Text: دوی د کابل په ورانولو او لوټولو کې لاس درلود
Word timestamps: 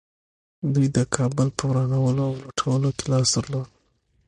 دوی 0.73 0.87
د 0.95 0.97
کابل 1.15 1.47
په 1.57 1.63
ورانولو 1.69 2.21
او 2.27 2.33
لوټولو 2.43 2.89
کې 2.97 3.05
لاس 3.11 3.29
درلود 3.35 3.69